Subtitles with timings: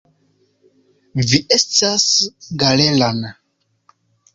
[1.29, 2.09] Vi estas
[2.67, 3.25] Galeran.